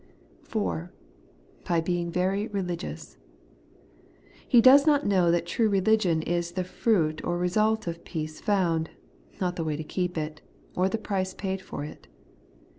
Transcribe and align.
4. 0.45 0.91
By 1.69 1.79
being 1.79 2.09
very 2.09 2.47
religious. 2.47 3.17
He 4.47 4.59
does 4.59 4.87
not 4.87 5.05
know 5.05 5.29
that 5.29 5.45
true 5.45 5.69
religion 5.69 6.23
is 6.23 6.53
the 6.53 6.63
fruit 6.63 7.23
or 7.23 7.37
result 7.37 7.85
of 7.85 8.03
peace 8.03 8.41
found, 8.41 8.89
not 9.39 9.57
the 9.57 9.63
way 9.63 9.77
to 9.77 10.01
it, 10.19 10.41
or 10.75 10.89
the 10.89 10.97
price 10.97 11.35
paid 11.35 11.61
for 11.61 11.83
it. 11.85 12.07